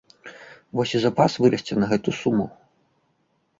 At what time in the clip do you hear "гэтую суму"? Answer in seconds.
1.93-2.45